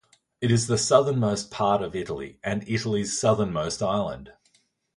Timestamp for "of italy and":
1.83-2.67